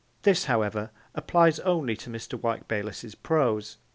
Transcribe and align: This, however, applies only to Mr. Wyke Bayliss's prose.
This, 0.23 0.45
however, 0.45 0.89
applies 1.13 1.59
only 1.59 1.95
to 1.97 2.09
Mr. 2.09 2.33
Wyke 2.41 2.67
Bayliss's 2.67 3.13
prose. 3.13 3.77